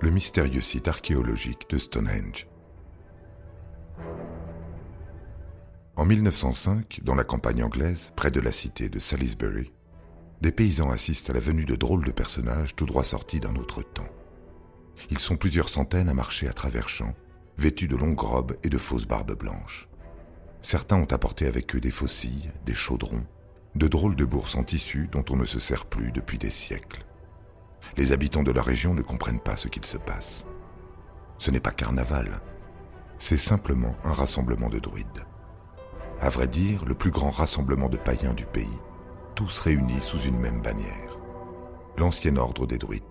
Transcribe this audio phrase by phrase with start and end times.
[0.00, 2.46] Le mystérieux site archéologique de Stonehenge.
[5.96, 9.72] En 1905, dans la campagne anglaise, près de la cité de Salisbury,
[10.40, 13.82] des paysans assistent à la venue de drôles de personnages tout droit sortis d'un autre
[13.82, 14.08] temps.
[15.10, 17.14] Ils sont plusieurs centaines à marcher à travers champs,
[17.56, 19.88] vêtus de longues robes et de fausses barbes blanches.
[20.62, 23.26] Certains ont apporté avec eux des faucilles, des chaudrons,
[23.74, 27.04] de drôles de bourses en tissu dont on ne se sert plus depuis des siècles.
[27.96, 30.46] Les habitants de la région ne comprennent pas ce qu'il se passe.
[31.38, 32.40] Ce n'est pas carnaval,
[33.18, 35.24] c'est simplement un rassemblement de druides.
[36.20, 38.78] À vrai dire, le plus grand rassemblement de païens du pays,
[39.34, 41.18] tous réunis sous une même bannière,
[41.96, 43.02] l'ancien ordre des druides.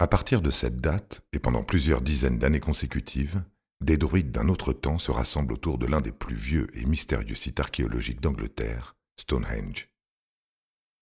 [0.00, 3.42] À partir de cette date, et pendant plusieurs dizaines d'années consécutives,
[3.80, 7.34] des druides d'un autre temps se rassemblent autour de l'un des plus vieux et mystérieux
[7.34, 9.88] sites archéologiques d'Angleterre, Stonehenge.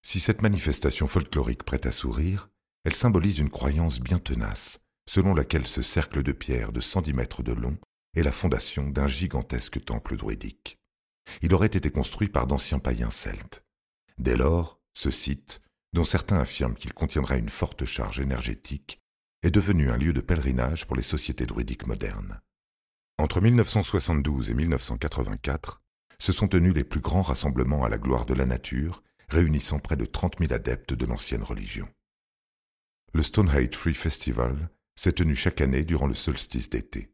[0.02, 2.48] Si cette manifestation folklorique prête à sourire,
[2.84, 7.42] elle symbolise une croyance bien tenace, selon laquelle ce cercle de pierre de 110 mètres
[7.42, 7.78] de long
[8.14, 10.78] est la fondation d'un gigantesque temple druidique.
[11.42, 13.64] Il aurait été construit par d'anciens païens celtes.
[14.18, 15.60] Dès lors, ce site,
[15.92, 19.00] dont certains affirment qu'il contiendrait une forte charge énergétique,
[19.42, 22.40] est devenu un lieu de pèlerinage pour les sociétés druidiques modernes.
[23.18, 25.82] Entre 1972 et 1984,
[26.18, 29.96] se sont tenus les plus grands rassemblements à la gloire de la nature, réunissant près
[29.96, 31.88] de 30 000 adeptes de l'ancienne religion.
[33.14, 37.10] Le Stonehenge Free Festival s'est tenu chaque année durant le solstice d'été.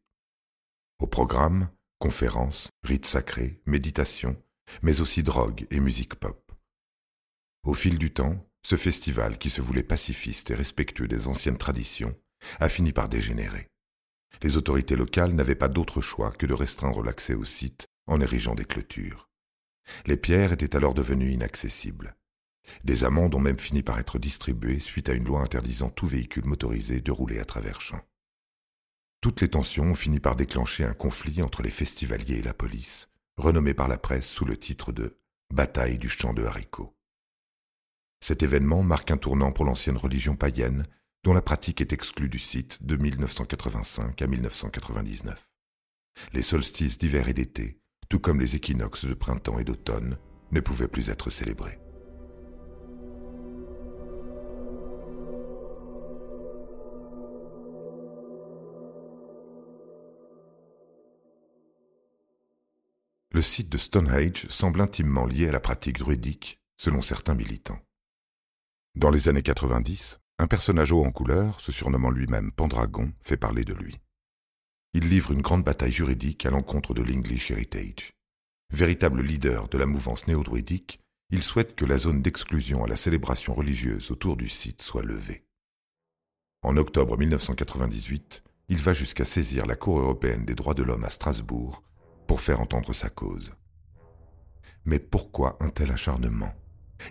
[0.99, 4.37] Au programme, conférences, rites sacrés, méditations,
[4.83, 6.53] mais aussi drogue et musique pop.
[7.65, 12.17] Au fil du temps, ce festival, qui se voulait pacifiste et respectueux des anciennes traditions,
[12.59, 13.69] a fini par dégénérer.
[14.41, 18.55] Les autorités locales n'avaient pas d'autre choix que de restreindre l'accès au site en érigeant
[18.55, 19.29] des clôtures.
[20.07, 22.17] Les pierres étaient alors devenues inaccessibles.
[22.85, 26.47] Des amendes ont même fini par être distribuées suite à une loi interdisant tout véhicule
[26.47, 28.05] motorisé de rouler à travers champs.
[29.21, 33.09] Toutes les tensions ont fini par déclencher un conflit entre les festivaliers et la police,
[33.37, 35.19] renommé par la presse sous le titre de
[35.53, 36.97] Bataille du champ de haricots.
[38.21, 40.85] Cet événement marque un tournant pour l'ancienne religion païenne
[41.25, 45.49] dont la pratique est exclue du site de 1985 à 1999.
[46.33, 47.79] Les solstices d'hiver et d'été,
[48.09, 50.19] tout comme les équinoxes de printemps et d'automne,
[50.51, 51.79] ne pouvaient plus être célébrés.
[63.31, 67.81] Le site de Stonehenge semble intimement lié à la pratique druidique, selon certains militants.
[68.95, 73.65] Dans les années 90, un personnage haut en couleur, se surnommant lui-même Pendragon, fait parler
[73.65, 74.01] de lui.
[74.93, 78.13] Il livre une grande bataille juridique à l'encontre de l'English Heritage.
[78.73, 80.99] Véritable leader de la mouvance néo-druidique,
[81.31, 85.45] il souhaite que la zone d'exclusion à la célébration religieuse autour du site soit levée.
[86.63, 91.11] En octobre 1998, il va jusqu'à saisir la Cour européenne des droits de l'homme à
[91.11, 91.85] Strasbourg
[92.27, 93.55] pour faire entendre sa cause.
[94.87, 96.53] Mais pourquoi un tel acharnement?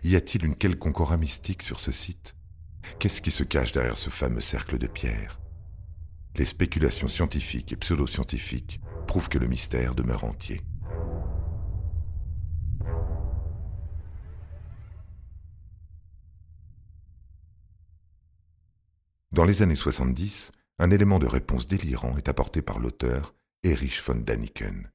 [0.04, 2.36] Y a-t-il une quelconque aura mystique sur ce site?
[3.00, 5.40] Qu'est-ce qui se cache derrière ce fameux cercle de pierre?
[6.36, 10.62] Les spéculations scientifiques et pseudo-scientifiques prouvent que le mystère demeure entier.
[19.32, 24.16] Dans les années 70, un élément de réponse délirant est apporté par l'auteur Erich von
[24.16, 24.90] Daniken.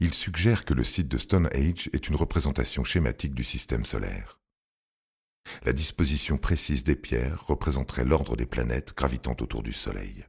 [0.00, 4.38] Il suggère que le site de Stonehenge est une représentation schématique du système solaire.
[5.64, 10.26] La disposition précise des pierres représenterait l'ordre des planètes gravitant autour du Soleil.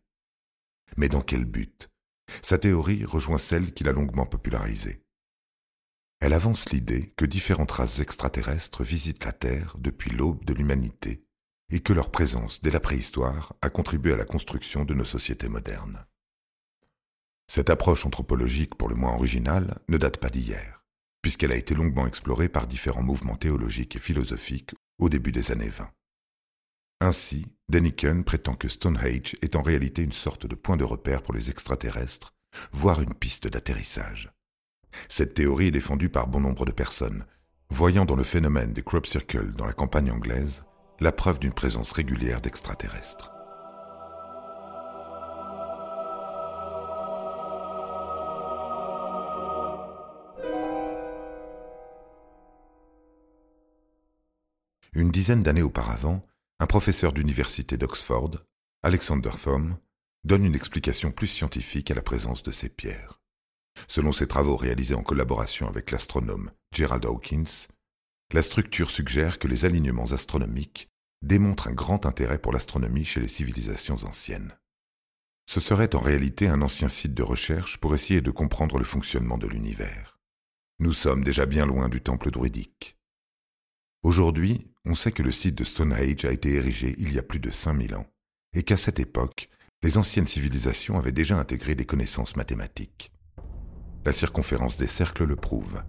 [0.97, 1.89] Mais dans quel but?
[2.41, 5.01] Sa théorie rejoint celle qu'il a longuement popularisée.
[6.19, 11.23] Elle avance l'idée que différentes races extraterrestres visitent la Terre depuis l'aube de l'humanité
[11.69, 15.47] et que leur présence dès la préhistoire a contribué à la construction de nos sociétés
[15.47, 16.05] modernes.
[17.47, 20.78] Cette approche anthropologique pour le moins originale ne date pas d'hier,
[21.21, 25.69] puisqu'elle a été longuement explorée par différents mouvements théologiques et philosophiques au début des années
[25.69, 25.89] 20.
[27.01, 31.33] Ainsi, Deniken prétend que Stonehenge est en réalité une sorte de point de repère pour
[31.33, 32.33] les extraterrestres,
[32.71, 34.31] voire une piste d'atterrissage.
[35.07, 37.25] Cette théorie est défendue par bon nombre de personnes,
[37.69, 40.63] voyant dans le phénomène des crop circles dans la campagne anglaise
[40.99, 43.31] la preuve d'une présence régulière d'extraterrestres.
[54.99, 56.27] Une dizaine d'années auparavant,
[56.59, 58.31] un professeur d'université d'Oxford,
[58.83, 59.77] Alexander Thom,
[60.25, 63.21] donne une explication plus scientifique à la présence de ces pierres.
[63.87, 67.69] Selon ses travaux réalisés en collaboration avec l'astronome Gerald Hawkins,
[68.33, 70.89] la structure suggère que les alignements astronomiques
[71.21, 74.59] démontrent un grand intérêt pour l'astronomie chez les civilisations anciennes.
[75.45, 79.37] Ce serait en réalité un ancien site de recherche pour essayer de comprendre le fonctionnement
[79.37, 80.19] de l'univers.
[80.79, 82.98] Nous sommes déjà bien loin du temple druidique.
[84.01, 87.39] Aujourd'hui, on sait que le site de Stonehenge a été érigé il y a plus
[87.39, 88.07] de 5000 ans,
[88.53, 89.49] et qu'à cette époque,
[89.83, 93.11] les anciennes civilisations avaient déjà intégré des connaissances mathématiques.
[94.05, 95.83] La circonférence des cercles le prouve.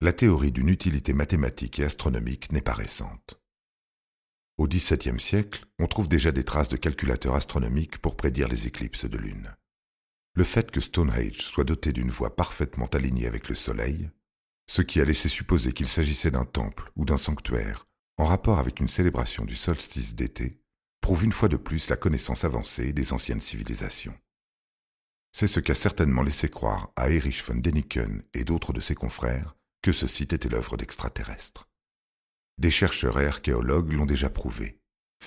[0.00, 3.40] La théorie d'une utilité mathématique et astronomique n'est pas récente.
[4.58, 9.04] Au XVIIe siècle, on trouve déjà des traces de calculateurs astronomiques pour prédire les éclipses
[9.04, 9.54] de lune.
[10.34, 14.10] Le fait que Stonehenge soit doté d'une voie parfaitement alignée avec le Soleil,
[14.68, 18.80] ce qui a laissé supposer qu'il s'agissait d'un temple ou d'un sanctuaire en rapport avec
[18.80, 20.60] une célébration du solstice d'été,
[21.00, 24.18] prouve une fois de plus la connaissance avancée des anciennes civilisations.
[25.30, 29.54] C'est ce qu'a certainement laissé croire à Erich von Däniken et d'autres de ses confrères
[29.82, 31.67] que ce site était l'œuvre d'extraterrestres.
[32.58, 34.80] Des chercheurs et archéologues l'ont déjà prouvé.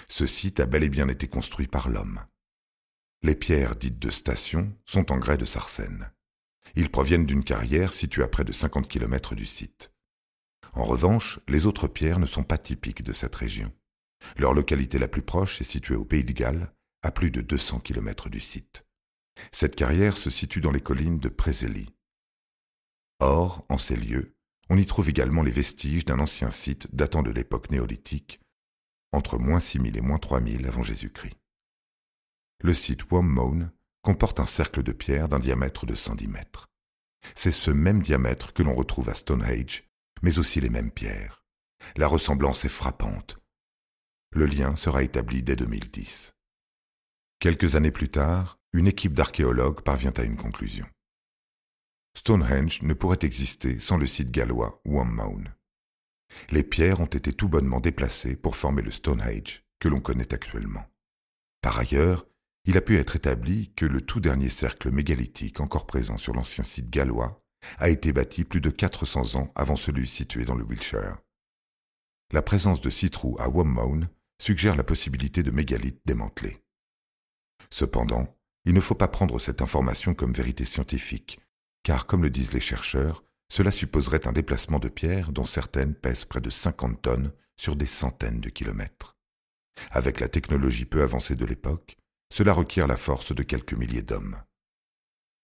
[0.07, 2.25] Ce site a bel et bien été construit par l'homme.
[3.23, 6.11] Les pierres dites de station sont en grès de Sarcène.
[6.75, 9.93] Ils proviennent d'une carrière située à près de 50 km du site.
[10.73, 13.71] En revanche, les autres pierres ne sont pas typiques de cette région.
[14.37, 17.79] Leur localité la plus proche est située au Pays de Galles, à plus de 200
[17.79, 18.85] km du site.
[19.51, 21.93] Cette carrière se situe dans les collines de Prézélie.
[23.19, 24.35] Or, en ces lieux,
[24.71, 28.39] on y trouve également les vestiges d'un ancien site datant de l'époque néolithique,
[29.12, 31.35] entre moins 6000 et moins 3000 avant Jésus-Christ.
[32.63, 36.69] Le site Wommone comporte un cercle de pierre d'un diamètre de 110 mètres.
[37.35, 39.83] C'est ce même diamètre que l'on retrouve à Stonehenge,
[40.21, 41.44] mais aussi les mêmes pierres.
[41.97, 43.39] La ressemblance est frappante.
[44.31, 46.33] Le lien sera établi dès 2010.
[47.39, 50.88] Quelques années plus tard, une équipe d'archéologues parvient à une conclusion.
[52.17, 55.53] Stonehenge ne pourrait exister sans le site gallois Wommaun.
[56.49, 60.85] Les pierres ont été tout bonnement déplacées pour former le Stonehenge que l'on connaît actuellement.
[61.61, 62.27] Par ailleurs,
[62.65, 66.63] il a pu être établi que le tout dernier cercle mégalithique encore présent sur l'ancien
[66.63, 67.43] site gallois
[67.77, 71.17] a été bâti plus de 400 ans avant celui situé dans le Wiltshire.
[72.31, 74.09] La présence de six à Wommaun
[74.41, 76.61] suggère la possibilité de mégalithes démantelés.
[77.69, 81.39] Cependant, il ne faut pas prendre cette information comme vérité scientifique,
[81.83, 86.25] car comme le disent les chercheurs, cela supposerait un déplacement de pierres dont certaines pèsent
[86.25, 89.17] près de 50 tonnes sur des centaines de kilomètres.
[89.89, 91.97] Avec la technologie peu avancée de l'époque,
[92.31, 94.38] cela requiert la force de quelques milliers d'hommes.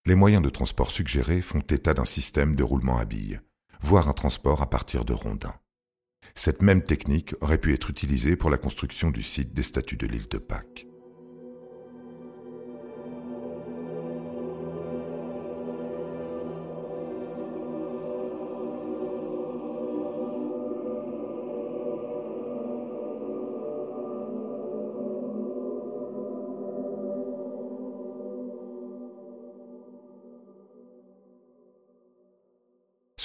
[0.06, 3.41] Les moyens de transport suggérés font état d'un système de roulement à billes,
[3.82, 5.60] voire un transport à partir de rondins.
[6.34, 10.08] Cette même technique aurait pu être utilisée pour la construction du site des statues de
[10.08, 10.88] l'île de Pâques.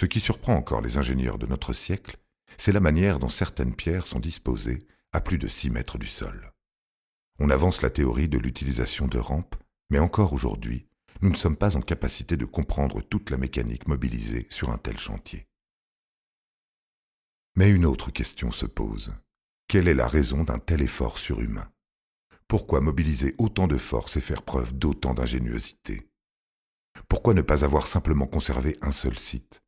[0.02, 2.16] Ce qui surprend encore les ingénieurs de notre siècle,
[2.59, 6.52] c'est la manière dont certaines pierres sont disposées à plus de six mètres du sol.
[7.38, 9.54] On avance la théorie de l'utilisation de rampes,
[9.90, 10.88] mais encore aujourd'hui,
[11.21, 14.99] nous ne sommes pas en capacité de comprendre toute la mécanique mobilisée sur un tel
[14.99, 15.47] chantier.
[17.54, 19.14] Mais une autre question se pose.
[19.68, 21.71] Quelle est la raison d'un tel effort surhumain?
[22.49, 26.11] Pourquoi mobiliser autant de force et faire preuve d'autant d'ingéniosité?
[27.09, 29.62] Pourquoi ne pas avoir simplement conservé un seul site?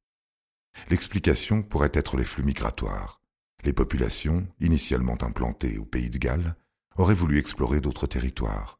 [0.89, 3.21] L'explication pourrait être les flux migratoires.
[3.63, 6.57] Les populations, initialement implantées au pays de Galles,
[6.97, 8.79] auraient voulu explorer d'autres territoires.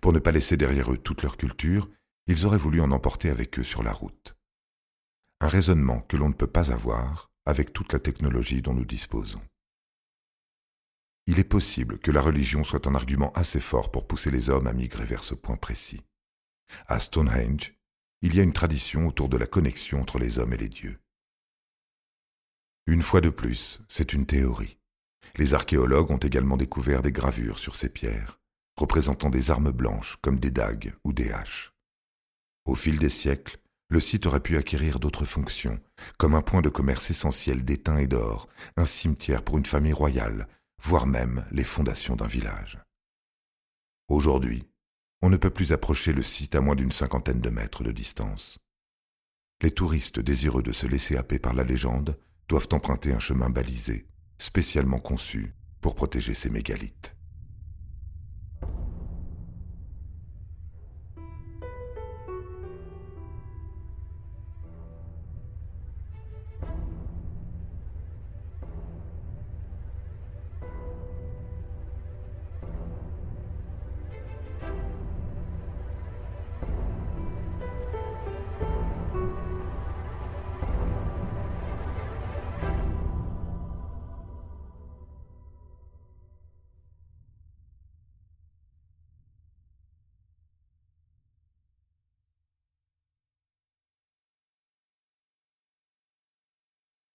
[0.00, 1.88] Pour ne pas laisser derrière eux toute leur culture,
[2.26, 4.36] ils auraient voulu en emporter avec eux sur la route.
[5.40, 9.42] Un raisonnement que l'on ne peut pas avoir avec toute la technologie dont nous disposons.
[11.26, 14.66] il est possible que la religion soit un argument assez fort pour pousser les hommes
[14.66, 16.02] à migrer vers ce point précis.
[16.88, 17.74] À Stonehenge,
[18.22, 20.98] il y a une tradition autour de la connexion entre les hommes et les dieux.
[22.86, 24.78] Une fois de plus, c'est une théorie.
[25.36, 28.40] Les archéologues ont également découvert des gravures sur ces pierres,
[28.76, 31.72] représentant des armes blanches comme des dagues ou des haches.
[32.64, 33.58] Au fil des siècles,
[33.88, 35.80] le site aurait pu acquérir d'autres fonctions,
[36.18, 40.48] comme un point de commerce essentiel d'étain et d'or, un cimetière pour une famille royale,
[40.82, 42.78] voire même les fondations d'un village.
[44.08, 44.66] Aujourd'hui,
[45.20, 48.58] on ne peut plus approcher le site à moins d'une cinquantaine de mètres de distance.
[49.60, 52.18] Les touristes désireux de se laisser happer par la légende
[52.48, 54.06] doivent emprunter un chemin balisé,
[54.38, 57.16] spécialement conçu pour protéger ces mégalithes.